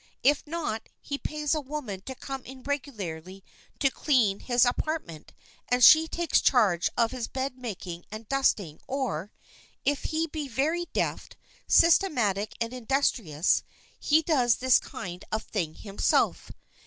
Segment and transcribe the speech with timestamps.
[0.23, 3.43] If not, he pays a woman to come in regularly
[3.77, 5.31] to clean his apartment,
[5.69, 11.35] and she takes charge of his bed making and dusting or,—if he be very deft,
[11.67, 16.49] systematic and industrious,—he does this kind of thing himself.